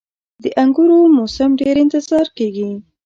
[0.43, 2.69] •د انګورو موسم ډیر انتظار کیږي.